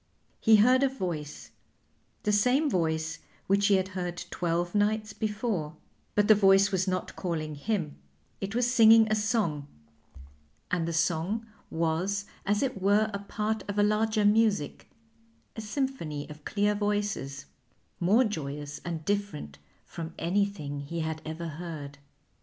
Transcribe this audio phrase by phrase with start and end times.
[0.39, 1.51] He heard a voice,
[2.23, 5.77] the same voice which he had heard twelve nights before;
[6.15, 7.97] but the voice was not calling him,
[8.39, 9.67] it was singing a song,
[10.71, 14.89] and the song was as it were a part of a larger music,
[15.55, 17.45] a symphony of clear voices,
[17.99, 21.99] more joyous and different from anything he had ever heard.